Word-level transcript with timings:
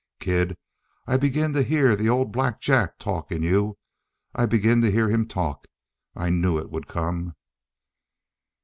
"Kid, 0.19 0.57
I 1.05 1.15
begin 1.17 1.53
to 1.53 1.61
hear 1.61 1.95
the 1.95 2.09
old 2.09 2.31
Black 2.31 2.59
Jack 2.59 2.97
talk 2.97 3.31
in 3.31 3.43
you! 3.43 3.77
I 4.33 4.47
begin 4.47 4.81
to 4.81 4.89
hear 4.89 5.09
him 5.09 5.27
talk! 5.27 5.67
I 6.15 6.31
knew 6.31 6.57
it 6.57 6.71
would 6.71 6.87
come!" 6.87 7.35